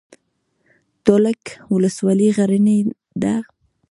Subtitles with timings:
[1.05, 1.41] تولک
[1.73, 2.79] ولسوالۍ غرنۍ
[3.21, 3.35] ده؟